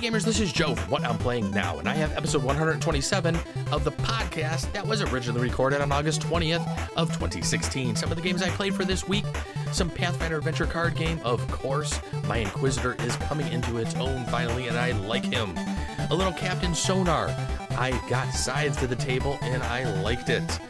[0.00, 3.36] gamers, this is Joe What I'm Playing Now, and I have episode 127
[3.70, 7.96] of the podcast that was originally recorded on August 20th of 2016.
[7.96, 9.26] Some of the games I played for this week,
[9.72, 12.00] some Pathfinder adventure card game, of course.
[12.26, 15.54] My Inquisitor is coming into its own finally, and I like him.
[16.08, 17.26] A little Captain Sonar.
[17.72, 20.60] I got Scythe to the table, and I liked it.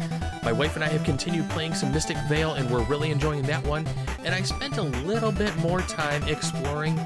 [0.43, 3.65] My wife and I have continued playing some Mystic Vale, and we're really enjoying that
[3.65, 3.87] one.
[4.25, 6.99] And I spent a little bit more time exploring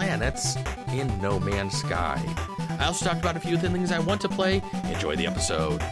[0.00, 0.56] planets
[0.94, 2.18] in No Man's Sky.
[2.78, 4.62] I also talked about a few things I want to play.
[4.84, 5.82] Enjoy the episode.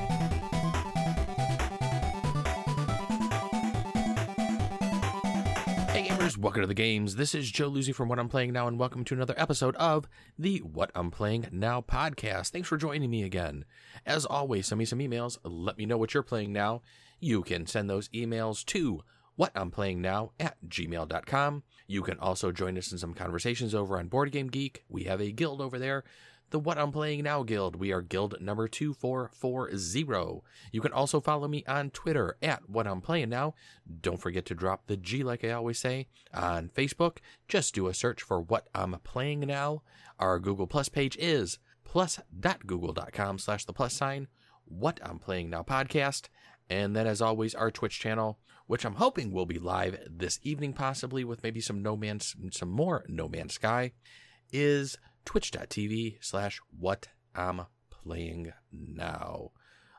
[5.90, 7.16] Hey gamers, welcome to the games.
[7.16, 10.08] This is Joe Lucy from What I'm Playing Now, and welcome to another episode of
[10.38, 12.48] the What I'm Playing Now podcast.
[12.48, 13.66] Thanks for joining me again.
[14.06, 15.36] As always, send me some emails.
[15.44, 16.80] Let me know what you're playing now.
[17.20, 19.02] You can send those emails to
[19.38, 21.62] what I'm playing now at gmail.com.
[21.86, 24.82] You can also join us in some conversations over on Board Game Geek.
[24.88, 26.02] We have a guild over there,
[26.50, 27.76] the What I'm Playing Now Guild.
[27.76, 30.42] We are guild number 2440.
[30.72, 33.54] You can also follow me on Twitter at What I'm Playing Now.
[34.00, 36.08] Don't forget to drop the G like I always say.
[36.34, 39.82] On Facebook, just do a search for What I'm Playing Now.
[40.18, 44.26] Our Google Plus page is plus.google.com slash the plus sign
[44.64, 46.28] What I'm Playing Now podcast.
[46.68, 50.74] And then, as always, our Twitch channel, which I'm hoping will be live this evening,
[50.74, 53.92] possibly with maybe some No Man's, some more No Man's Sky,
[54.52, 59.50] is twitch.tv slash what I'm playing now.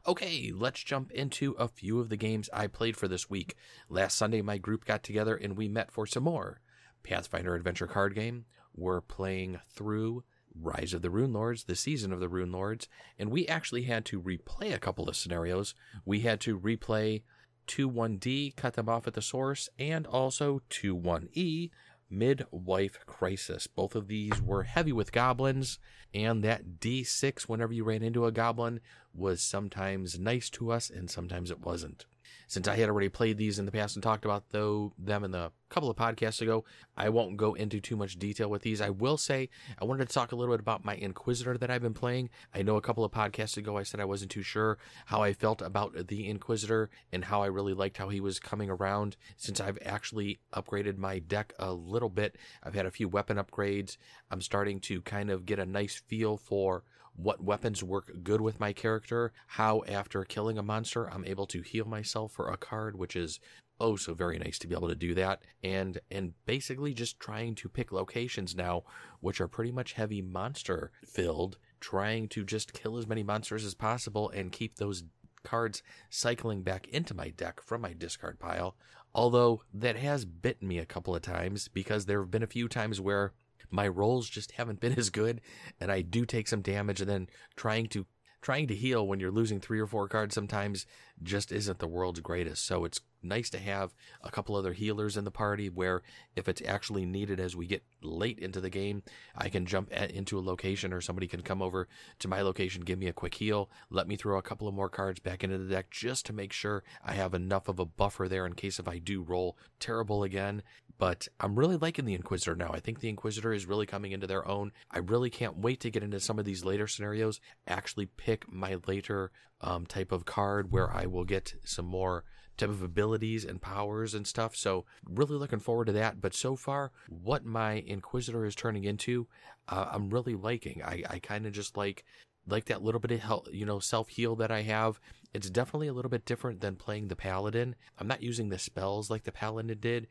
[0.08, 3.56] Okay, let's jump into a few of the games I played for this week.
[3.90, 6.62] Last Sunday, my group got together and we met for some more
[7.02, 8.45] Pathfinder Adventure card game.
[8.75, 10.23] We're playing through
[10.56, 14.73] Rise of the Runelords, the season of the Runelords, and we actually had to replay
[14.73, 15.73] a couple of scenarios.
[16.06, 17.23] We had to replay
[17.70, 21.70] 2 1D, cut them off at the source, and also 2 1E,
[22.09, 23.67] Midwife Crisis.
[23.67, 25.78] Both of these were heavy with goblins,
[26.12, 28.80] and that D6, whenever you ran into a goblin,
[29.14, 32.08] was sometimes nice to us and sometimes it wasn't.
[32.50, 35.29] Since I had already played these in the past and talked about though them in
[35.29, 36.66] the couple of podcasts ago,
[36.97, 38.81] I won't go into too much detail with these.
[38.81, 41.84] I will say I wanted to talk a little bit about my Inquisitor that I've
[41.84, 42.31] been playing.
[42.51, 45.34] I know a couple of podcasts ago I said I wasn't too sure how I
[45.34, 49.16] felt about the Inquisitor and how I really liked how he was coming around.
[49.38, 53.97] Since I've actually upgraded my deck a little bit, I've had a few weapon upgrades.
[54.31, 56.84] I'm starting to kind of get a nice feel for
[57.22, 61.62] what weapons work good with my character, how after killing a monster I'm able to
[61.62, 63.40] heal myself for a card, which is
[63.81, 65.41] oh so very nice to be able to do that.
[65.63, 68.84] And and basically just trying to pick locations now
[69.19, 73.74] which are pretty much heavy monster filled trying to just kill as many monsters as
[73.74, 75.03] possible and keep those
[75.44, 78.75] cards cycling back into my deck from my discard pile.
[79.13, 82.68] Although that has bitten me a couple of times because there have been a few
[82.68, 83.34] times where
[83.69, 85.41] my rolls just haven't been as good
[85.80, 88.06] and I do take some damage and then trying to
[88.41, 90.85] trying to heal when you're losing three or four cards sometimes
[91.22, 92.66] just isn't the world's greatest.
[92.66, 93.94] So it's nice to have
[94.24, 96.02] a couple other healers in the party where
[96.38, 99.03] if it's actually needed as we get late into the game,
[99.35, 102.84] I can jump at, into a location or somebody can come over to my location,
[102.84, 105.57] give me a quick heal, let me throw a couple of more cards back into
[105.57, 108.80] the deck just to make sure I have enough of a buffer there in case
[108.80, 110.63] if I do roll terrible again.
[111.00, 112.72] But I'm really liking the Inquisitor now.
[112.72, 114.74] I think the Inquisitor is really coming into their own.
[114.92, 118.78] I really can't wait to get into some of these later scenarios, actually pick my
[118.86, 122.26] later um, type of card where I will get some more
[122.58, 124.56] type of abilities and powers and stuff.
[124.56, 126.20] So really looking forward to that.
[126.20, 129.28] But so far, what my Inquisitor is turning into,
[129.70, 130.84] uh, I'm really liking.
[130.84, 132.04] I, I kind of just like
[132.50, 135.00] like that little bit of help, you know, self heal that I have.
[135.34, 137.76] It's definitely a little bit different than playing the paladin.
[137.98, 140.08] I'm not using the spells like the paladin did,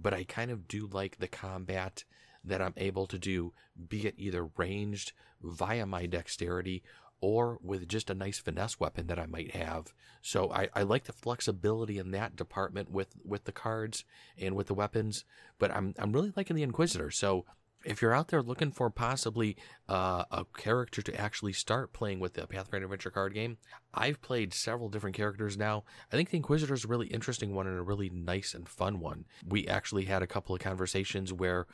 [0.00, 2.04] but I kind of do like the combat
[2.44, 3.52] that I'm able to do,
[3.88, 6.82] be it either ranged via my dexterity
[7.20, 9.94] or with just a nice finesse weapon that I might have.
[10.22, 14.04] So I, I like the flexibility in that department with, with the cards
[14.36, 15.24] and with the weapons,
[15.58, 17.10] but I'm I'm really liking the Inquisitor.
[17.10, 17.44] So
[17.84, 19.56] if you're out there looking for possibly
[19.88, 23.58] uh, a character to actually start playing with the Pathfinder Adventure card game,
[23.94, 25.84] I've played several different characters now.
[26.12, 29.00] I think the Inquisitor is a really interesting one and a really nice and fun
[29.00, 29.24] one.
[29.46, 31.66] We actually had a couple of conversations where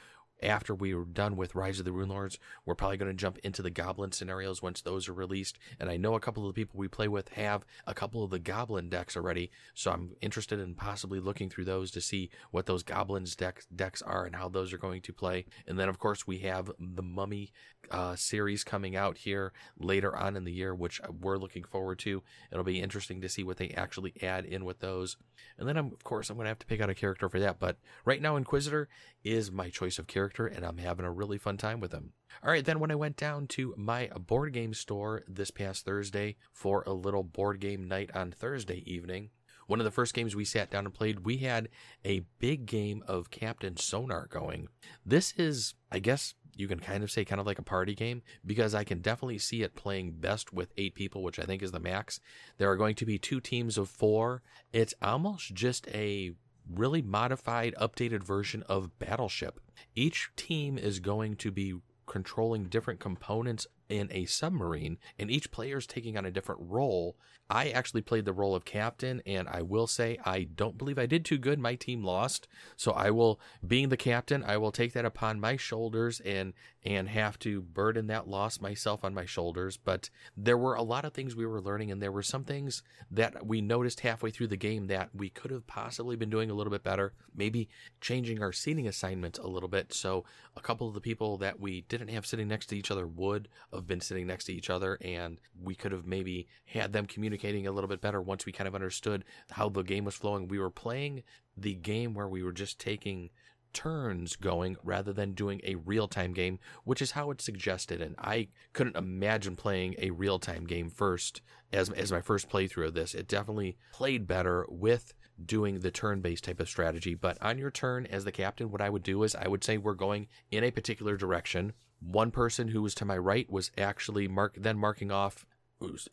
[0.42, 3.62] after we are done with Rise of the Runelords, we're probably going to jump into
[3.62, 5.58] the Goblin scenarios once those are released.
[5.80, 8.30] And I know a couple of the people we play with have a couple of
[8.30, 12.66] the Goblin decks already, so I'm interested in possibly looking through those to see what
[12.66, 15.46] those Goblins decks decks are and how those are going to play.
[15.66, 17.52] And then of course we have the Mummy
[17.90, 22.22] uh, series coming out here later on in the year, which we're looking forward to.
[22.50, 25.16] It'll be interesting to see what they actually add in with those.
[25.58, 27.40] And then, I'm, of course, I'm going to have to pick out a character for
[27.40, 27.58] that.
[27.58, 28.88] But right now, Inquisitor
[29.24, 32.12] is my choice of character, and I'm having a really fun time with him.
[32.42, 36.36] All right, then when I went down to my board game store this past Thursday
[36.52, 39.30] for a little board game night on Thursday evening,
[39.66, 41.68] one of the first games we sat down and played, we had
[42.04, 44.68] a big game of Captain Sonar going.
[45.04, 48.22] This is, I guess, you can kind of say kind of like a party game
[48.44, 51.70] because I can definitely see it playing best with eight people, which I think is
[51.70, 52.18] the max.
[52.56, 54.42] There are going to be two teams of four.
[54.72, 56.32] It's almost just a
[56.72, 59.60] really modified, updated version of Battleship.
[59.94, 61.74] Each team is going to be
[62.06, 67.16] controlling different components in a submarine, and each player is taking on a different role.
[67.50, 71.06] I actually played the role of captain, and I will say I don't believe I
[71.06, 71.58] did too good.
[71.58, 72.46] My team lost,
[72.76, 76.52] so I will, being the captain, I will take that upon my shoulders and
[76.84, 79.76] and have to burden that loss myself on my shoulders.
[79.76, 82.82] But there were a lot of things we were learning, and there were some things
[83.10, 86.54] that we noticed halfway through the game that we could have possibly been doing a
[86.54, 87.14] little bit better.
[87.34, 87.68] Maybe
[88.00, 90.24] changing our seating assignments a little bit, so
[90.56, 93.48] a couple of the people that we didn't have sitting next to each other would
[93.78, 97.66] have been sitting next to each other, and we could have maybe had them communicating
[97.66, 100.48] a little bit better once we kind of understood how the game was flowing.
[100.48, 101.22] We were playing
[101.56, 103.30] the game where we were just taking
[103.72, 108.00] turns going rather than doing a real time game, which is how it's suggested.
[108.00, 111.42] And I couldn't imagine playing a real time game first
[111.72, 113.14] as, as my first playthrough of this.
[113.14, 115.14] It definitely played better with
[115.44, 117.14] doing the turn based type of strategy.
[117.14, 119.78] But on your turn as the captain, what I would do is I would say
[119.78, 121.72] we're going in a particular direction.
[122.00, 125.44] One person who was to my right was actually mark then marking off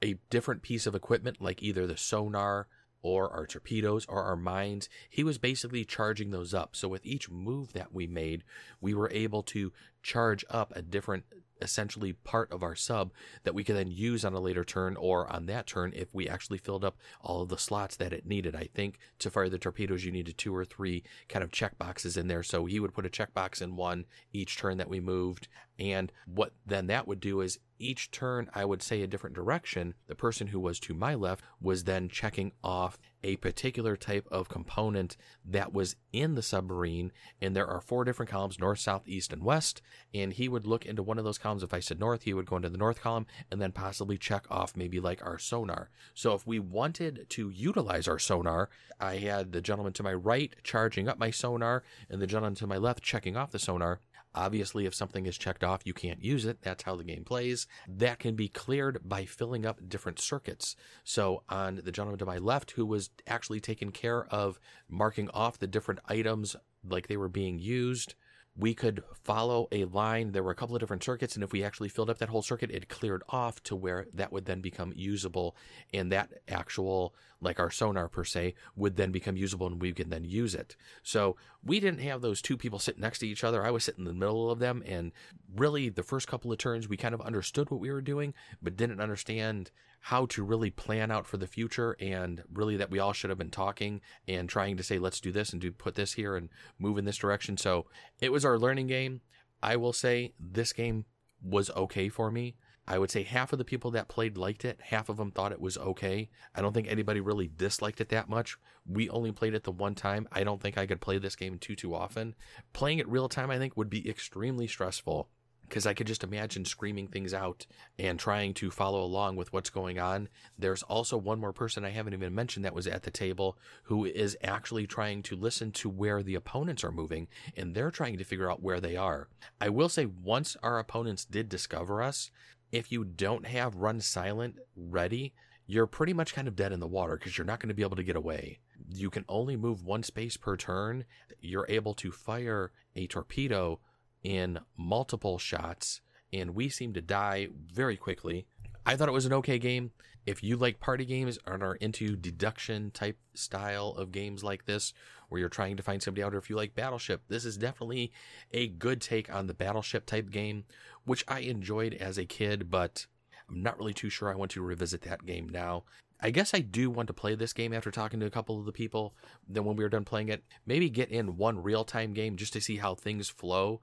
[0.01, 2.67] a different piece of equipment, like either the sonar
[3.01, 4.89] or our torpedoes or our mines.
[5.09, 6.75] He was basically charging those up.
[6.75, 8.43] So with each move that we made,
[8.81, 9.71] we were able to
[10.01, 11.25] charge up a different
[11.61, 13.11] essentially part of our sub
[13.43, 16.27] that we could then use on a later turn or on that turn if we
[16.27, 18.55] actually filled up all of the slots that it needed.
[18.55, 22.17] I think to fire the torpedoes, you needed two or three kind of check boxes
[22.17, 22.43] in there.
[22.43, 25.47] So he would put a check box in one each turn that we moved.
[25.79, 29.95] And what then that would do is each turn I would say a different direction.
[30.07, 34.47] The person who was to my left was then checking off a particular type of
[34.47, 37.11] component that was in the submarine.
[37.41, 39.81] And there are four different columns north, south, east, and west.
[40.13, 41.63] And he would look into one of those columns.
[41.63, 44.45] If I said north, he would go into the north column and then possibly check
[44.49, 45.89] off maybe like our sonar.
[46.13, 48.69] So if we wanted to utilize our sonar,
[48.99, 52.67] I had the gentleman to my right charging up my sonar and the gentleman to
[52.67, 53.99] my left checking off the sonar.
[54.35, 56.61] Obviously, if something is checked off, you can't use it.
[56.61, 57.65] That's how the game plays.
[57.87, 60.75] That can be cleared by filling up different circuits.
[61.03, 64.59] So, on the gentleman to my left, who was actually taking care of
[64.89, 66.55] marking off the different items
[66.87, 68.13] like they were being used,
[68.57, 70.31] we could follow a line.
[70.31, 72.41] There were a couple of different circuits, and if we actually filled up that whole
[72.41, 75.55] circuit, it cleared off to where that would then become usable.
[75.93, 77.13] And that actual,
[77.45, 80.75] like our sonar per se, would then become usable and we can then use it.
[81.03, 83.65] So we didn't have those two people sitting next to each other.
[83.65, 84.83] I was sitting in the middle of them.
[84.85, 85.13] And
[85.55, 88.75] really, the first couple of turns, we kind of understood what we were doing, but
[88.75, 89.71] didn't understand
[90.05, 93.39] how to really plan out for the future and really that we all should have
[93.39, 96.49] been talking and trying to say let's do this and do put this here and
[96.77, 97.87] move in this direction so
[98.21, 99.21] it was our learning game
[99.63, 101.05] i will say this game
[101.41, 102.55] was okay for me
[102.87, 105.51] i would say half of the people that played liked it half of them thought
[105.51, 109.53] it was okay i don't think anybody really disliked it that much we only played
[109.53, 112.35] it the one time i don't think i could play this game too too often
[112.73, 115.29] playing it real time i think would be extremely stressful
[115.67, 117.65] because I could just imagine screaming things out
[117.97, 120.29] and trying to follow along with what's going on.
[120.57, 124.05] There's also one more person I haven't even mentioned that was at the table who
[124.05, 128.23] is actually trying to listen to where the opponents are moving and they're trying to
[128.23, 129.27] figure out where they are.
[129.59, 132.31] I will say, once our opponents did discover us,
[132.75, 135.33] if you don't have run silent ready,
[135.65, 137.83] you're pretty much kind of dead in the water because you're not going to be
[137.83, 138.59] able to get away.
[138.93, 141.05] You can only move one space per turn.
[141.39, 143.79] You're able to fire a torpedo
[144.23, 146.01] in multiple shots,
[146.33, 148.45] and we seem to die very quickly.
[148.85, 149.91] I thought it was an okay game.
[150.25, 154.91] If you like party games and are into deduction type style of games like this,
[155.29, 158.11] where you're trying to find somebody out, or if you like Battleship, this is definitely
[158.51, 160.65] a good take on the Battleship type game,
[161.05, 163.05] which I enjoyed as a kid, but
[163.49, 165.83] I'm not really too sure I want to revisit that game now.
[166.21, 168.65] I guess I do want to play this game after talking to a couple of
[168.65, 169.15] the people.
[169.47, 172.53] Then when we are done playing it, maybe get in one real time game just
[172.53, 173.81] to see how things flow.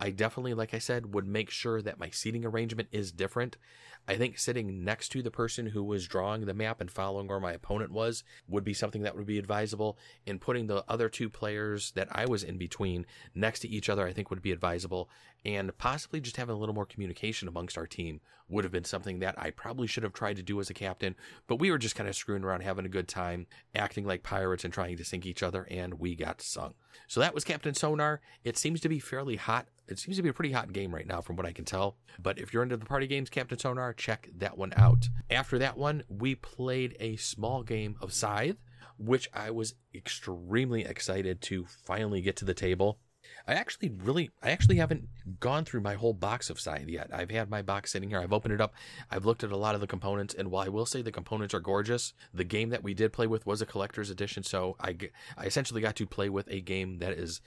[0.00, 3.56] I definitely, like I said, would make sure that my seating arrangement is different.
[4.08, 7.38] I think sitting next to the person who was drawing the map and following where
[7.38, 9.98] my opponent was would be something that would be advisable.
[10.26, 14.06] And putting the other two players that I was in between next to each other,
[14.06, 15.10] I think would be advisable.
[15.44, 19.18] And possibly just having a little more communication amongst our team would have been something
[19.18, 21.14] that I probably should have tried to do as a captain,
[21.46, 24.64] but we were just kind of screwing around, having a good time, acting like pirates
[24.64, 26.74] and trying to sink each other, and we got sunk.
[27.06, 28.20] So that was Captain Sonar.
[28.44, 29.66] It seems to be fairly hot.
[29.86, 31.96] It seems to be a pretty hot game right now, from what I can tell.
[32.18, 35.08] But if you're into the party games, Captain Sonar, check that one out.
[35.30, 38.56] After that one, we played a small game of Scythe,
[38.98, 42.98] which I was extremely excited to finally get to the table.
[43.48, 45.08] I actually really, I actually haven't
[45.40, 47.08] gone through my whole box of Scythe yet.
[47.10, 48.20] I've had my box sitting here.
[48.20, 48.74] I've opened it up.
[49.10, 51.54] I've looked at a lot of the components, and while I will say the components
[51.54, 54.42] are gorgeous, the game that we did play with was a collector's edition.
[54.42, 54.98] So I,
[55.38, 57.40] I essentially got to play with a game that is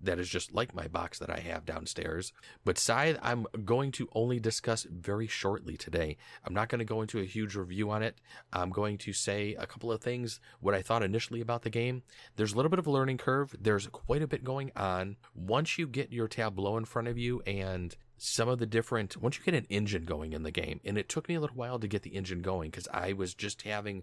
[0.00, 2.32] that is just like my box that I have downstairs.
[2.64, 6.16] But Scythe, I'm going to only discuss very shortly today.
[6.44, 8.20] I'm not going to go into a huge review on it.
[8.52, 12.02] I'm going to say a couple of things what I thought initially about the game.
[12.36, 13.54] There's a little bit of a learning curve.
[13.60, 15.16] There's quite a bit going on.
[15.46, 19.38] Once you get your tableau in front of you and some of the different once
[19.38, 21.78] you get an engine going in the game and it took me a little while
[21.78, 24.02] to get the engine going because i was just having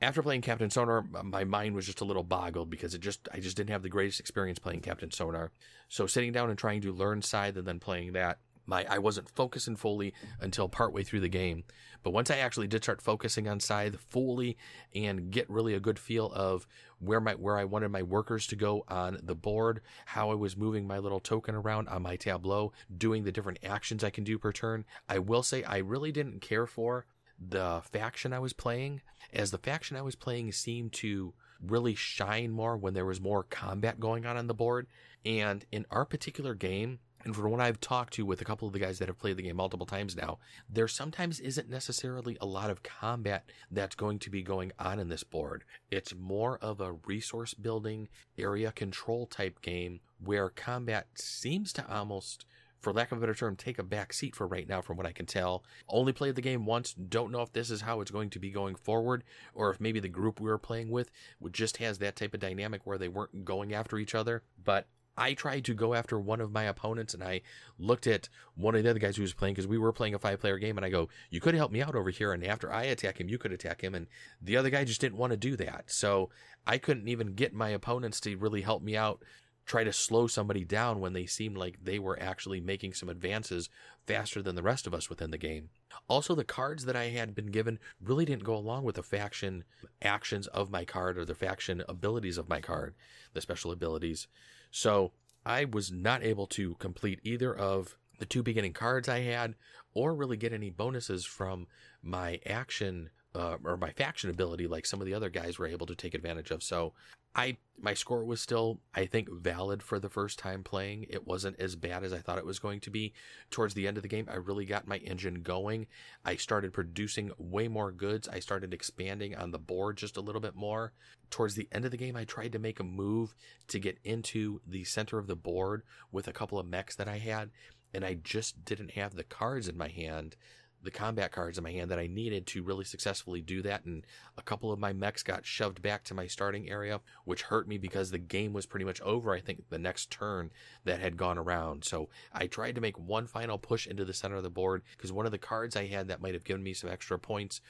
[0.00, 3.38] after playing captain sonar my mind was just a little boggled because it just i
[3.38, 5.50] just didn't have the greatest experience playing captain sonar.
[5.88, 9.30] So sitting down and trying to learn scythe and then playing that my I wasn't
[9.30, 11.64] focusing fully until partway through the game.
[12.02, 14.56] But once I actually did start focusing on Scythe fully
[14.94, 16.68] and get really a good feel of
[17.00, 20.56] where my where I wanted my workers to go on the board, how I was
[20.56, 24.38] moving my little token around on my tableau, doing the different actions I can do
[24.38, 27.06] per turn, I will say I really didn't care for
[27.40, 29.00] the faction I was playing,
[29.32, 33.42] as the faction I was playing seemed to really shine more when there was more
[33.44, 34.86] combat going on on the board.
[35.24, 38.72] And in our particular game, and from what I've talked to with a couple of
[38.72, 42.46] the guys that have played the game multiple times now, there sometimes isn't necessarily a
[42.46, 45.64] lot of combat that's going to be going on in this board.
[45.90, 48.08] It's more of a resource building,
[48.38, 52.46] area control type game where combat seems to almost
[52.80, 55.04] for lack of a better term, take a back seat for right now, from what
[55.04, 55.64] I can tell.
[55.88, 58.50] Only played the game once, don't know if this is how it's going to be
[58.50, 61.10] going forward, or if maybe the group we were playing with
[61.50, 64.44] just has that type of dynamic where they weren't going after each other.
[64.64, 64.86] But
[65.18, 67.42] I tried to go after one of my opponents and I
[67.76, 70.18] looked at one of the other guys who was playing because we were playing a
[70.18, 72.32] five player game and I go, you could help me out over here.
[72.32, 73.94] And after I attack him, you could attack him.
[73.94, 74.06] And
[74.40, 75.90] the other guy just didn't want to do that.
[75.90, 76.30] So
[76.66, 79.24] I couldn't even get my opponents to really help me out,
[79.66, 83.68] try to slow somebody down when they seemed like they were actually making some advances
[84.06, 85.70] faster than the rest of us within the game.
[86.08, 89.64] Also, the cards that I had been given really didn't go along with the faction
[90.00, 92.94] actions of my card or the faction abilities of my card,
[93.34, 94.28] the special abilities.
[94.70, 95.12] So
[95.44, 99.54] I was not able to complete either of the two beginning cards I had
[99.94, 101.66] or really get any bonuses from
[102.02, 105.86] my action uh, or my faction ability like some of the other guys were able
[105.86, 106.62] to take advantage of.
[106.62, 106.92] So
[107.34, 111.06] I my score was still I think valid for the first time playing.
[111.08, 113.12] It wasn't as bad as I thought it was going to be.
[113.50, 115.86] Towards the end of the game, I really got my engine going.
[116.24, 118.28] I started producing way more goods.
[118.28, 120.92] I started expanding on the board just a little bit more.
[121.30, 123.34] Towards the end of the game, I tried to make a move
[123.68, 127.18] to get into the center of the board with a couple of mechs that I
[127.18, 127.50] had,
[127.94, 130.36] and I just didn't have the cards in my hand
[130.82, 133.84] the combat cards in my hand that I needed to really successfully do that.
[133.84, 134.06] And
[134.36, 137.78] a couple of my mechs got shoved back to my starting area, which hurt me
[137.78, 139.34] because the game was pretty much over.
[139.34, 140.50] I think the next turn
[140.84, 141.84] that had gone around.
[141.84, 145.12] So I tried to make one final push into the center of the board because
[145.12, 147.60] one of the cards I had that might have given me some extra points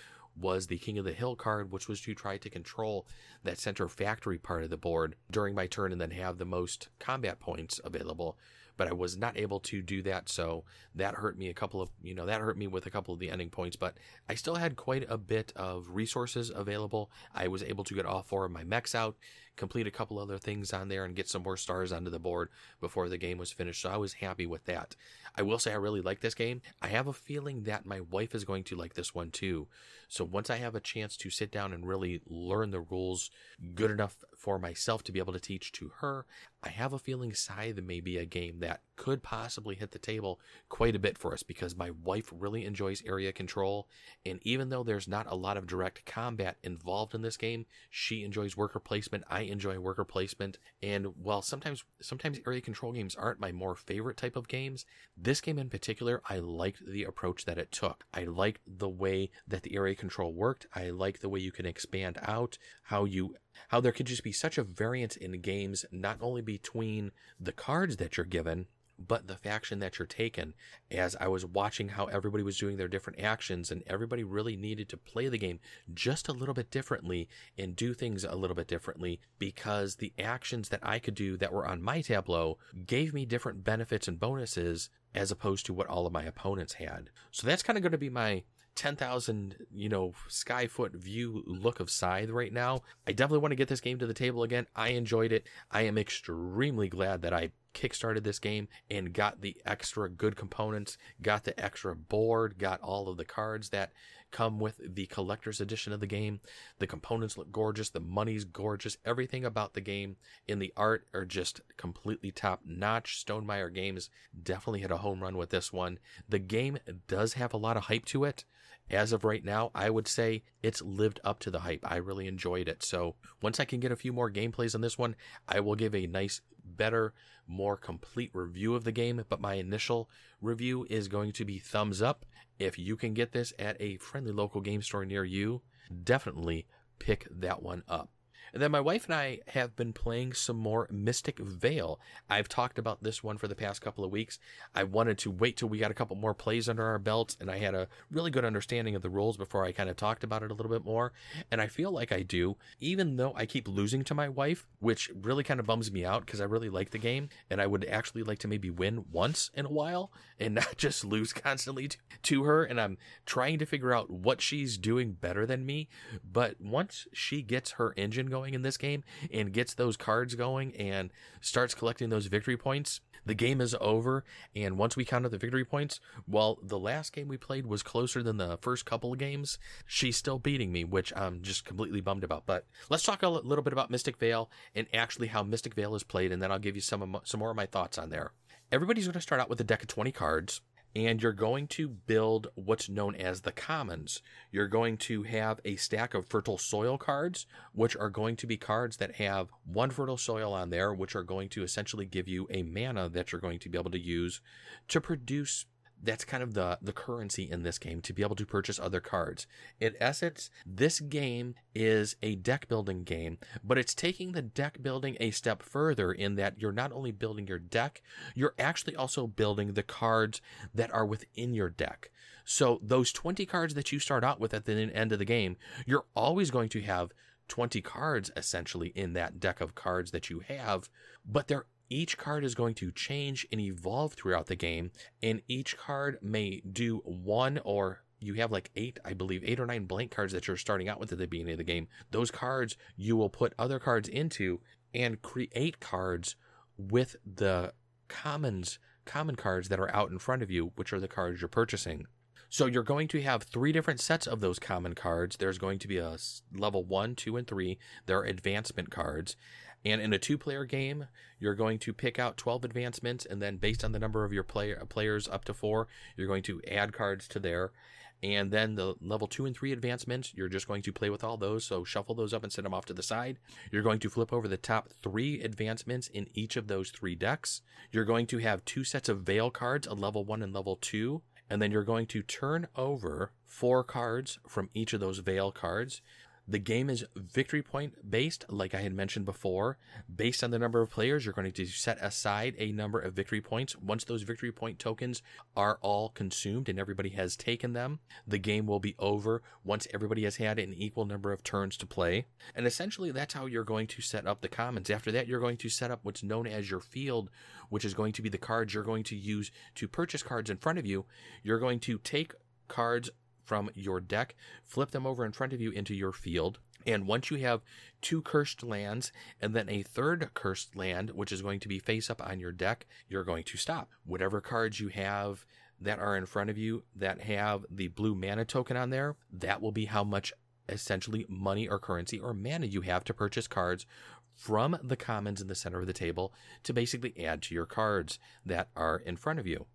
[0.40, 3.06] was the King of the Hill card, which was to try to control
[3.42, 6.88] that center factory part of the board during my turn and then have the most
[6.98, 8.36] combat points available
[8.78, 10.30] but I was not able to do that.
[10.30, 13.12] So that hurt me a couple of, you know, that hurt me with a couple
[13.12, 13.99] of the ending points, but
[14.30, 17.11] I still had quite a bit of resources available.
[17.35, 19.16] I was able to get all four of my mechs out,
[19.58, 22.48] complete a couple other things on there, and get some more stars onto the board
[22.80, 23.82] before the game was finished.
[23.82, 24.96] So I was happy with that.
[25.36, 26.62] I will say I really like this game.
[26.80, 29.68] I have a feeling that my wife is going to like this one too.
[30.08, 33.30] So once I have a chance to sit down and really learn the rules
[33.74, 36.24] good enough for myself to be able to teach to her,
[36.62, 40.40] I have a feeling Scythe may be a game that could possibly hit the table
[40.68, 43.88] quite a bit for us because my wife really enjoys area control.
[44.24, 48.24] And even though there's not a lot of direct combat involved in this game, she
[48.24, 49.24] enjoys worker placement.
[49.28, 50.58] I enjoy worker placement.
[50.82, 54.84] And while sometimes, sometimes area control games aren't my more favorite type of games,
[55.16, 58.04] this game in particular, I liked the approach that it took.
[58.12, 60.66] I liked the way that the area control worked.
[60.74, 63.36] I liked the way you can expand out, how you
[63.68, 67.96] how there could just be such a variance in games, not only between the cards
[67.96, 68.66] that you're given,
[68.98, 70.54] but the faction that you're taking.
[70.90, 74.88] As I was watching how everybody was doing their different actions, and everybody really needed
[74.88, 75.60] to play the game
[75.94, 80.68] just a little bit differently and do things a little bit differently because the actions
[80.70, 84.90] that I could do that were on my tableau gave me different benefits and bonuses
[85.14, 87.10] as opposed to what all of my opponents had.
[87.30, 88.42] So that's kind of going to be my
[88.78, 92.82] 10,000, you know, skyfoot view look of Scythe right now.
[93.08, 94.68] I definitely want to get this game to the table again.
[94.76, 95.48] I enjoyed it.
[95.70, 100.99] I am extremely glad that I kickstarted this game and got the extra good components,
[101.23, 103.92] got the extra board, got all of the cards that
[104.30, 106.40] come with the collector's edition of the game.
[106.80, 110.16] The components look gorgeous, the money's gorgeous, everything about the game
[110.47, 113.25] in the art are just completely top notch.
[113.25, 114.11] Stonemaier Games
[114.42, 115.99] definitely hit a home run with this one.
[116.28, 118.44] The game does have a lot of hype to it.
[118.90, 121.85] As of right now, I would say it's lived up to the hype.
[121.85, 122.82] I really enjoyed it.
[122.82, 125.14] So once I can get a few more gameplays on this one,
[125.47, 126.40] I will give a nice,
[126.76, 127.14] better,
[127.46, 129.25] more complete review of the game.
[129.28, 130.08] But my initial
[130.40, 132.25] review is going to be thumbs up.
[132.58, 135.62] If you can get this at a friendly local game store near you,
[136.04, 136.66] definitely
[136.98, 138.10] pick that one up.
[138.52, 142.00] And then my wife and I have been playing some more Mystic Vale.
[142.28, 144.38] I've talked about this one for the past couple of weeks.
[144.74, 147.50] I wanted to wait till we got a couple more plays under our belts and
[147.50, 150.42] I had a really good understanding of the rules before I kind of talked about
[150.42, 151.12] it a little bit more.
[151.50, 155.10] And I feel like I do, even though I keep losing to my wife, which
[155.22, 157.84] really kind of bums me out because I really like the game and I would
[157.84, 161.98] actually like to maybe win once in a while and not just lose constantly to,
[162.22, 162.64] to her.
[162.64, 165.88] And I'm trying to figure out what she's doing better than me.
[166.24, 169.02] But once she gets her engine going, going in this game
[169.33, 174.25] and gets those cards going and starts collecting those victory points, the game is over.
[174.54, 178.23] And once we counted the victory points, while the last game we played was closer
[178.23, 182.25] than the first couple of games, she's still beating me, which I'm just completely bummed
[182.25, 182.45] about.
[182.47, 186.04] But let's talk a little bit about Mystic Vale and actually how Mystic Vale is
[186.04, 188.33] played, and then I'll give you some some more of my thoughts on there.
[188.71, 190.61] Everybody's going to start out with a deck of 20 cards
[190.97, 194.23] and you're going to build what's known as the commons.
[194.50, 198.57] You're going to have a stack of fertile soil cards, which are going to be
[198.57, 202.47] cards that have one fertile soil on there, which are going to essentially give you
[202.50, 204.40] a mana that you're going to be able to use
[204.88, 205.66] to produce
[206.02, 209.00] that's kind of the the currency in this game to be able to purchase other
[209.00, 209.46] cards.
[209.80, 215.16] In essence, this game is a deck building game, but it's taking the deck building
[215.20, 218.02] a step further in that you're not only building your deck,
[218.34, 220.40] you're actually also building the cards
[220.74, 222.10] that are within your deck.
[222.44, 225.56] So those 20 cards that you start out with at the end of the game,
[225.84, 227.12] you're always going to have
[227.48, 230.88] 20 cards essentially in that deck of cards that you have,
[231.26, 234.90] but they're each card is going to change and evolve throughout the game,
[235.22, 239.66] and each card may do one or you have like eight, I believe, eight or
[239.66, 241.88] nine blank cards that you're starting out with at the beginning of the game.
[242.11, 244.61] Those cards you will put other cards into
[244.92, 246.35] and create cards
[246.77, 247.72] with the
[248.09, 251.48] commons, common cards that are out in front of you, which are the cards you're
[251.48, 252.07] purchasing.
[252.51, 255.37] So you're going to have three different sets of those common cards.
[255.37, 256.16] There's going to be a
[256.57, 257.79] level one, two, and three.
[258.07, 259.37] There are advancement cards.
[259.84, 261.06] And in a two player game,
[261.38, 264.42] you're going to pick out 12 advancements, and then based on the number of your
[264.42, 267.72] player, uh, players up to four, you're going to add cards to there.
[268.20, 271.36] And then the level two and three advancements, you're just going to play with all
[271.36, 271.64] those.
[271.64, 273.38] So shuffle those up and set them off to the side.
[273.70, 277.62] You're going to flip over the top three advancements in each of those three decks.
[277.92, 281.22] You're going to have two sets of Vale cards, a level one and level two.
[281.48, 286.02] And then you're going to turn over four cards from each of those Vale cards.
[286.50, 289.76] The game is victory point based, like I had mentioned before.
[290.14, 293.42] Based on the number of players, you're going to set aside a number of victory
[293.42, 293.76] points.
[293.76, 295.20] Once those victory point tokens
[295.54, 300.24] are all consumed and everybody has taken them, the game will be over once everybody
[300.24, 302.24] has had an equal number of turns to play.
[302.54, 304.88] And essentially, that's how you're going to set up the commons.
[304.88, 307.28] After that, you're going to set up what's known as your field,
[307.68, 310.56] which is going to be the cards you're going to use to purchase cards in
[310.56, 311.04] front of you.
[311.42, 312.32] You're going to take
[312.68, 313.11] cards
[313.48, 316.58] from your deck, flip them over in front of you into your field.
[316.87, 317.62] And once you have
[318.02, 322.11] two cursed lands and then a third cursed land, which is going to be face
[322.11, 323.88] up on your deck, you're going to stop.
[324.04, 325.46] Whatever cards you have
[325.80, 329.62] that are in front of you that have the blue mana token on there, that
[329.62, 330.32] will be how much
[330.68, 333.87] essentially money or currency or mana you have to purchase cards
[334.34, 338.18] from the commons in the center of the table to basically add to your cards
[338.44, 339.66] that are in front of you.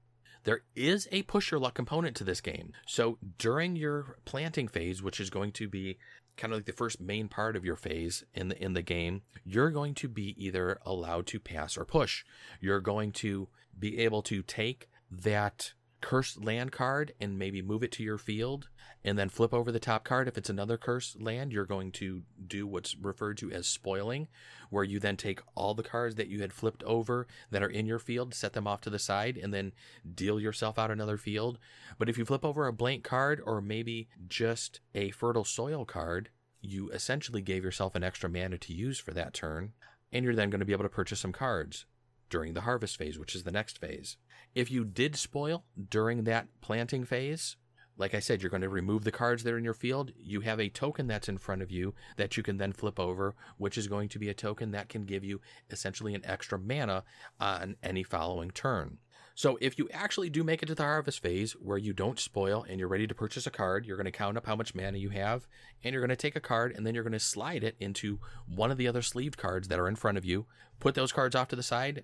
[0.43, 2.73] There is a push your luck component to this game.
[2.85, 5.97] So during your planting phase, which is going to be
[6.35, 9.21] kind of like the first main part of your phase in the in the game,
[9.45, 12.25] you're going to be either allowed to pass or push.
[12.59, 17.91] You're going to be able to take that cursed land card and maybe move it
[17.93, 18.67] to your field
[19.05, 20.27] and then flip over the top card.
[20.27, 24.27] If it's another cursed land, you're going to do what's referred to as spoiling,
[24.69, 27.85] where you then take all the cards that you had flipped over that are in
[27.85, 29.71] your field, set them off to the side, and then
[30.13, 31.57] deal yourself out another field.
[31.97, 36.29] But if you flip over a blank card or maybe just a fertile soil card,
[36.61, 39.71] you essentially gave yourself an extra mana to use for that turn,
[40.11, 41.85] and you're then going to be able to purchase some cards
[42.33, 44.17] during the harvest phase, which is the next phase.
[44.55, 47.57] If you did spoil during that planting phase,
[47.95, 50.11] like I said, you're going to remove the cards that are in your field.
[50.17, 53.35] You have a token that's in front of you that you can then flip over,
[53.59, 57.03] which is going to be a token that can give you essentially an extra mana
[57.39, 58.97] on any following turn.
[59.35, 62.65] So if you actually do make it to the harvest phase where you don't spoil
[62.67, 64.97] and you're ready to purchase a card, you're going to count up how much mana
[64.97, 65.47] you have
[65.83, 68.19] and you're going to take a card and then you're going to slide it into
[68.47, 70.45] one of the other sleeved cards that are in front of you.
[70.79, 72.03] Put those cards off to the side,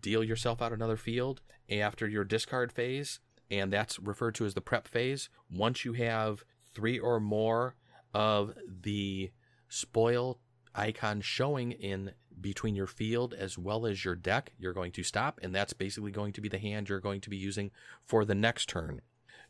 [0.00, 4.60] deal yourself out another field after your discard phase, and that's referred to as the
[4.60, 5.28] prep phase.
[5.50, 7.76] Once you have three or more
[8.14, 9.30] of the
[9.68, 10.38] spoil
[10.74, 15.40] icon showing in between your field as well as your deck, you're going to stop,
[15.42, 18.34] and that's basically going to be the hand you're going to be using for the
[18.34, 19.00] next turn.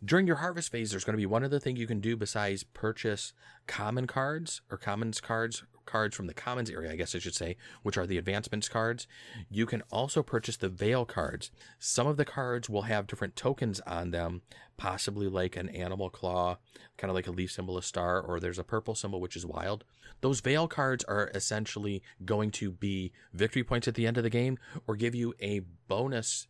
[0.05, 2.65] During your harvest phase, there's going to be one other thing you can do besides
[2.65, 3.33] purchase
[3.67, 7.57] common cards or commons cards cards from the commons area, I guess I should say,
[7.83, 9.07] which are the advancements cards.
[9.49, 11.51] You can also purchase the Vale cards.
[11.79, 14.43] Some of the cards will have different tokens on them,
[14.77, 16.59] possibly like an animal claw,
[16.99, 19.47] kind of like a leaf symbol, a star, or there's a purple symbol, which is
[19.47, 19.85] wild.
[20.21, 24.31] Those Vale cards are essentially going to be victory points at the end of the
[24.31, 26.47] game or give you a bonus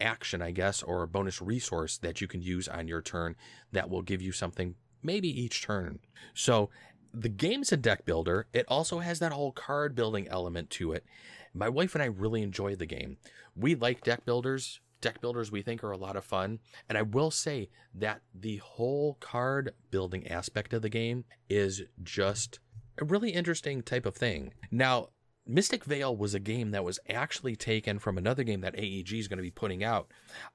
[0.00, 3.36] action, I guess, or a bonus resource that you can use on your turn
[3.72, 6.00] that will give you something maybe each turn.
[6.34, 6.70] So
[7.12, 8.46] the game's a deck builder.
[8.52, 11.04] It also has that whole card building element to it.
[11.52, 13.16] My wife and I really enjoy the game.
[13.56, 14.80] We like deck builders.
[15.00, 16.60] Deck builders we think are a lot of fun.
[16.88, 22.60] And I will say that the whole card building aspect of the game is just
[22.98, 24.52] a really interesting type of thing.
[24.70, 25.08] Now,
[25.46, 29.26] Mystic Vale was a game that was actually taken from another game that AEG is
[29.26, 30.12] going to be putting out.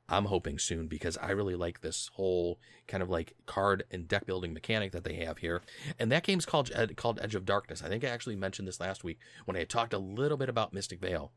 [0.07, 4.25] I'm hoping soon because I really like this whole kind of like card and deck
[4.25, 5.61] building mechanic that they have here.
[5.99, 7.83] And that game's called called Edge of Darkness.
[7.83, 10.73] I think I actually mentioned this last week when I talked a little bit about
[10.73, 11.31] Mystic Vale.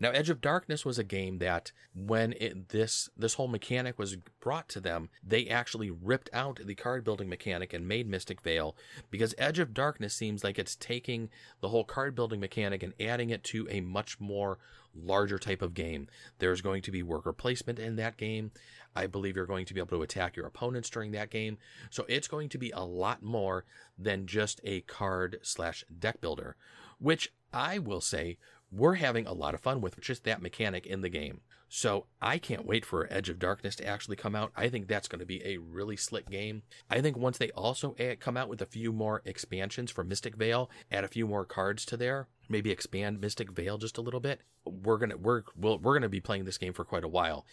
[0.00, 4.16] Now, Edge of Darkness was a game that when it, this this whole mechanic was
[4.40, 8.76] brought to them, they actually ripped out the card building mechanic and made Mystic Vale
[9.10, 11.30] because Edge of Darkness seems like it's taking
[11.60, 14.58] the whole card building mechanic and adding it to a much more
[14.94, 16.08] larger type of game.
[16.38, 18.50] There's going to be worker placement in that game.
[18.94, 21.58] I believe you're going to be able to attack your opponents during that game.
[21.90, 23.64] So it's going to be a lot more
[23.98, 26.56] than just a card slash deck builder,
[26.98, 28.38] which I will say
[28.72, 31.40] we're having a lot of fun with just that mechanic in the game.
[31.74, 34.52] So I can't wait for Edge of Darkness to actually come out.
[34.54, 36.64] I think that's going to be a really slick game.
[36.90, 40.68] I think once they also come out with a few more expansions for Mystic Vale,
[40.90, 44.42] add a few more cards to there, maybe expand Mystic Vale just a little bit,
[44.66, 47.46] we're gonna we're we're gonna be playing this game for quite a while.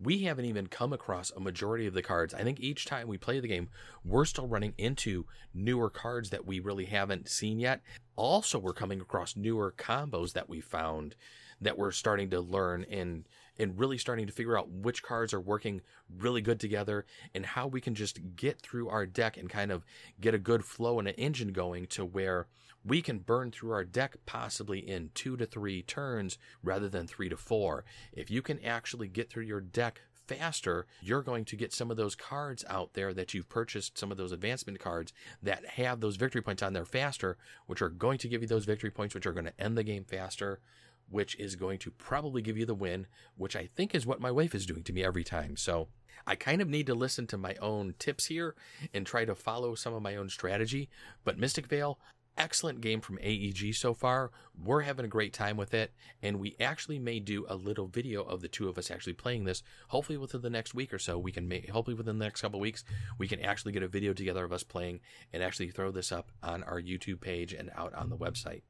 [0.00, 2.32] We haven't even come across a majority of the cards.
[2.32, 3.70] I think each time we play the game,
[4.04, 7.80] we're still running into newer cards that we really haven't seen yet.
[8.14, 11.16] Also, we're coming across newer combos that we found
[11.60, 13.24] that we're starting to learn and
[13.58, 15.80] and really starting to figure out which cards are working
[16.18, 19.84] really good together and how we can just get through our deck and kind of
[20.20, 22.46] get a good flow and an engine going to where
[22.84, 27.28] we can burn through our deck possibly in two to three turns rather than three
[27.28, 27.84] to four.
[28.12, 31.96] If you can actually get through your deck faster, you're going to get some of
[31.96, 35.12] those cards out there that you've purchased, some of those advancement cards
[35.42, 37.36] that have those victory points on there faster,
[37.66, 39.84] which are going to give you those victory points, which are going to end the
[39.84, 40.60] game faster,
[41.08, 44.30] which is going to probably give you the win, which I think is what my
[44.30, 45.56] wife is doing to me every time.
[45.56, 45.88] So
[46.26, 48.54] I kind of need to listen to my own tips here
[48.92, 50.88] and try to follow some of my own strategy.
[51.24, 51.98] But Mystic Vale,
[52.36, 54.30] excellent game from AEG so far.
[54.62, 58.22] We're having a great time with it, and we actually may do a little video
[58.22, 59.62] of the two of us actually playing this.
[59.88, 61.68] Hopefully, within the next week or so, we can make.
[61.70, 62.84] Hopefully, within the next couple weeks,
[63.18, 65.00] we can actually get a video together of us playing
[65.32, 68.62] and actually throw this up on our YouTube page and out on the website.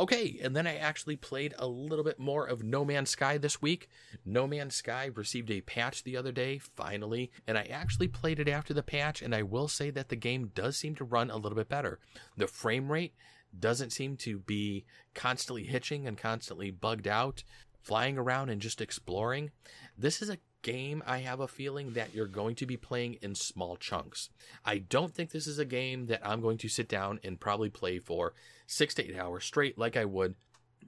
[0.00, 3.60] Okay, and then I actually played a little bit more of No Man's Sky this
[3.60, 3.90] week.
[4.24, 8.48] No Man's Sky received a patch the other day, finally, and I actually played it
[8.48, 11.36] after the patch, and I will say that the game does seem to run a
[11.36, 11.98] little bit better.
[12.34, 13.12] The frame rate
[13.58, 17.44] doesn't seem to be constantly hitching and constantly bugged out,
[17.82, 19.50] flying around and just exploring.
[19.98, 23.34] This is a game, I have a feeling that you're going to be playing in
[23.34, 24.30] small chunks.
[24.64, 27.70] I don't think this is a game that I'm going to sit down and probably
[27.70, 28.34] play for
[28.66, 30.34] six to eight hours straight, like I would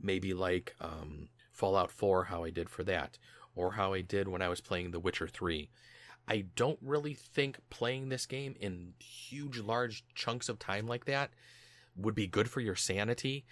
[0.00, 3.18] maybe like um, Fallout 4, how I did for that,
[3.54, 5.68] or how I did when I was playing The Witcher 3.
[6.28, 11.30] I don't really think playing this game in huge, large chunks of time like that
[11.96, 13.44] would be good for your sanity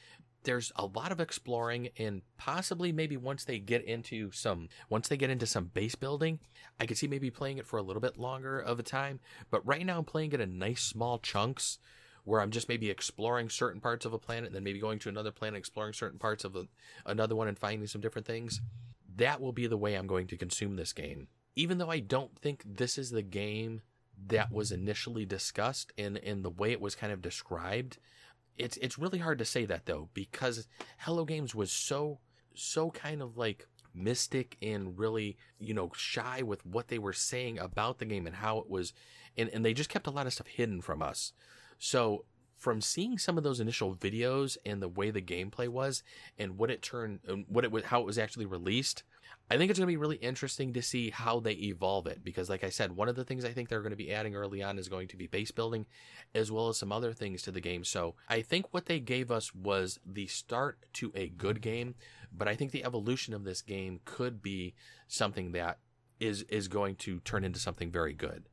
[0.44, 5.16] there's a lot of exploring and possibly maybe once they get into some once they
[5.16, 6.38] get into some base building
[6.78, 9.66] i could see maybe playing it for a little bit longer of a time but
[9.66, 11.78] right now i'm playing it in nice small chunks
[12.24, 15.08] where i'm just maybe exploring certain parts of a planet and then maybe going to
[15.08, 16.64] another planet exploring certain parts of a,
[17.06, 18.60] another one and finding some different things
[19.20, 21.28] that will be the way I'm going to consume this game.
[21.54, 23.82] Even though I don't think this is the game
[24.26, 27.98] that was initially discussed and, and the way it was kind of described,
[28.60, 30.68] it's it's really hard to say that though, because
[30.98, 32.20] Hello Games was so
[32.54, 37.58] so kind of like mystic and really, you know, shy with what they were saying
[37.58, 38.92] about the game and how it was
[39.36, 41.32] and, and they just kept a lot of stuff hidden from us.
[41.78, 42.24] So
[42.56, 46.02] from seeing some of those initial videos and the way the gameplay was
[46.38, 49.02] and what it turned and what it was how it was actually released
[49.50, 52.48] i think it's going to be really interesting to see how they evolve it because
[52.48, 54.62] like i said one of the things i think they're going to be adding early
[54.62, 55.86] on is going to be base building
[56.34, 59.30] as well as some other things to the game so i think what they gave
[59.30, 61.94] us was the start to a good game
[62.32, 64.74] but i think the evolution of this game could be
[65.08, 65.78] something that
[66.18, 68.48] is is going to turn into something very good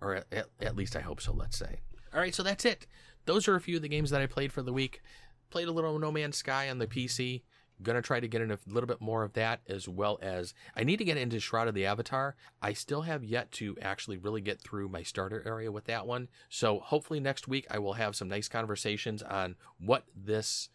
[0.00, 1.80] or at, at least i hope so let's say
[2.12, 2.86] all right so that's it
[3.26, 5.02] those are a few of the games that I played for the week.
[5.50, 7.42] Played a little No Man's Sky on the PC.
[7.82, 10.84] Gonna try to get in a little bit more of that as well as I
[10.84, 12.36] need to get into Shroud of the Avatar.
[12.60, 16.28] I still have yet to actually really get through my starter area with that one.
[16.48, 20.68] So hopefully next week I will have some nice conversations on what this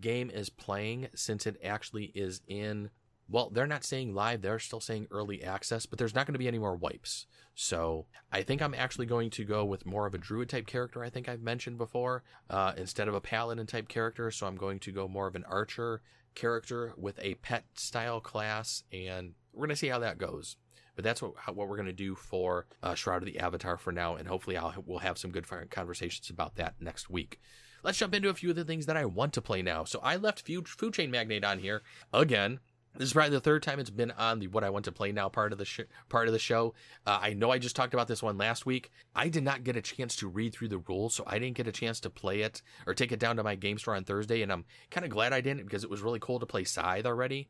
[0.00, 2.90] game is playing since it actually is in
[3.28, 6.38] well, they're not saying live, they're still saying early access, but there's not going to
[6.38, 7.26] be any more wipes.
[7.54, 11.02] So I think I'm actually going to go with more of a druid type character,
[11.02, 14.30] I think I've mentioned before, uh, instead of a paladin type character.
[14.30, 16.02] So I'm going to go more of an archer
[16.34, 20.56] character with a pet style class, and we're going to see how that goes.
[20.94, 23.92] But that's what, what we're going to do for uh, Shroud of the Avatar for
[23.92, 27.38] now, and hopefully I'll, we'll have some good conversations about that next week
[27.82, 29.84] let's jump into a few of the things that I want to play now.
[29.84, 31.82] So I left Food Chain Magnate on here
[32.12, 32.60] again.
[32.94, 35.12] This is probably the third time it's been on the what I want to play
[35.12, 36.74] now part of the sh- part of the show.
[37.06, 38.90] Uh, I know I just talked about this one last week.
[39.14, 41.66] I did not get a chance to read through the rules, so I didn't get
[41.66, 44.42] a chance to play it or take it down to my game store on Thursday,
[44.42, 47.06] and I'm kind of glad I didn't because it was really cool to play Scythe
[47.06, 47.48] already.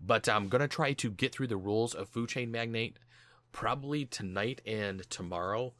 [0.00, 2.98] But I'm gonna try to get through the rules of Food Chain Magnate
[3.52, 5.74] probably tonight and tomorrow.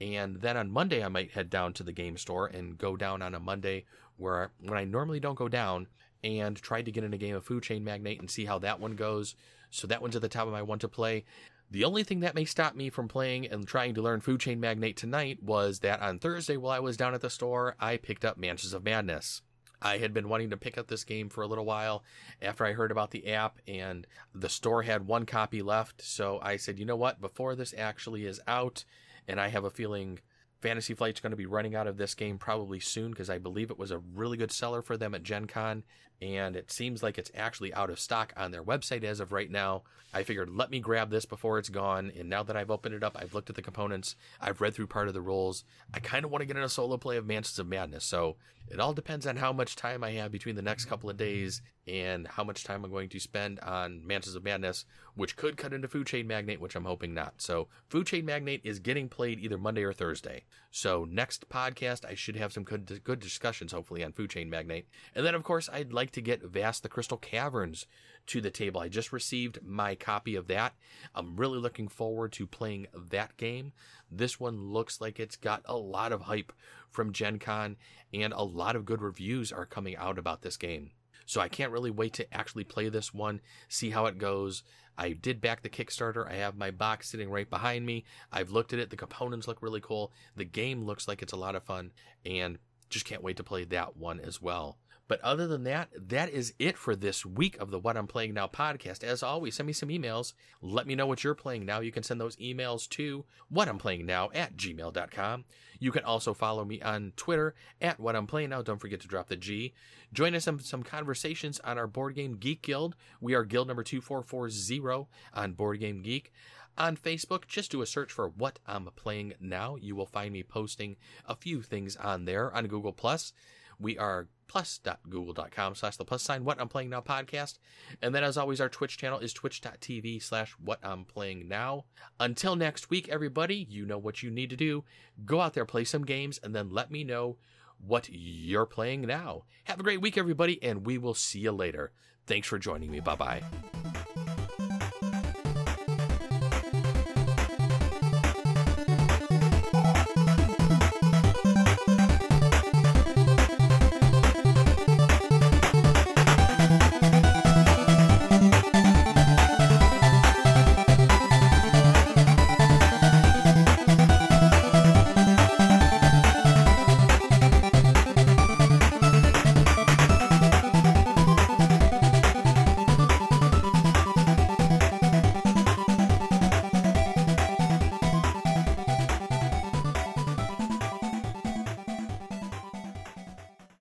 [0.00, 3.22] And then on Monday, I might head down to the game store and go down
[3.22, 3.84] on a Monday
[4.16, 5.86] where when I normally don't go down
[6.24, 8.80] and tried to get in a game of Food Chain Magnate and see how that
[8.80, 9.34] one goes.
[9.70, 11.24] So that one's at the top of my want to play.
[11.70, 14.60] The only thing that may stop me from playing and trying to learn Food Chain
[14.60, 18.24] Magnate tonight was that on Thursday, while I was down at the store, I picked
[18.24, 19.40] up Mansions of Madness.
[19.80, 22.04] I had been wanting to pick up this game for a little while
[22.40, 26.02] after I heard about the app, and the store had one copy left.
[26.02, 27.20] So I said, you know what?
[27.20, 28.84] Before this actually is out,
[29.26, 30.20] and I have a feeling
[30.60, 33.70] Fantasy Flight's going to be running out of this game probably soon because I believe
[33.70, 35.82] it was a really good seller for them at Gen Con,
[36.22, 39.50] and it seems like it's actually out of stock on their website as of right
[39.50, 39.82] now.
[40.14, 43.02] I figured, let me grab this before it's gone, and now that I've opened it
[43.02, 45.64] up, I've looked at the components, I've read through part of the rules.
[45.92, 48.36] I kind of want to get in a solo play of Mansions of Madness, so
[48.68, 51.62] it all depends on how much time I have between the next couple of days
[51.86, 55.72] and how much time I'm going to spend on Mansions of Madness, which could cut
[55.72, 57.42] into Food Chain Magnate, which I'm hoping not.
[57.42, 60.44] So, Food Chain Magnate is getting played either Monday or Thursday.
[60.70, 64.86] So, next podcast, I should have some good, good discussions, hopefully, on Food Chain Magnate.
[65.14, 67.86] And then, of course, I'd like to get Vast the Crystal Caverns
[68.26, 68.80] to the table.
[68.80, 70.74] I just received my copy of that.
[71.14, 73.72] I'm really looking forward to playing that game.
[74.10, 76.52] This one looks like it's got a lot of hype
[76.90, 77.76] from Gen Con,
[78.12, 80.90] and a lot of good reviews are coming out about this game.
[81.24, 84.62] So I can't really wait to actually play this one, see how it goes.
[84.98, 86.30] I did back the Kickstarter.
[86.30, 88.04] I have my box sitting right behind me.
[88.30, 88.90] I've looked at it.
[88.90, 90.12] The components look really cool.
[90.36, 91.92] The game looks like it's a lot of fun,
[92.26, 92.58] and
[92.90, 94.78] just can't wait to play that one as well.
[95.12, 98.32] But other than that, that is it for this week of the What I'm Playing
[98.32, 99.04] Now podcast.
[99.04, 100.32] As always, send me some emails.
[100.62, 101.80] Let me know what you're playing now.
[101.80, 105.44] You can send those emails to what I'm playing now at gmail.com.
[105.78, 108.62] You can also follow me on Twitter at what I'm playing now.
[108.62, 109.74] Don't forget to drop the G.
[110.14, 112.96] Join us in some conversations on our Board Game Geek Guild.
[113.20, 116.32] We are guild number 2440 on Board Game Geek
[116.78, 117.46] on Facebook.
[117.46, 119.76] Just do a search for what I'm playing now.
[119.76, 120.96] You will find me posting
[121.26, 123.34] a few things on there on Google Plus.
[123.78, 127.58] We are plus.google.com slash the plus sign what I'm playing now podcast.
[128.02, 131.86] And then as always, our Twitch channel is twitch.tv slash what I'm playing now.
[132.20, 134.84] Until next week, everybody, you know what you need to do.
[135.24, 137.38] Go out there, play some games, and then let me know
[137.78, 139.44] what you're playing now.
[139.64, 141.92] Have a great week, everybody, and we will see you later.
[142.26, 143.00] Thanks for joining me.
[143.00, 144.01] Bye bye.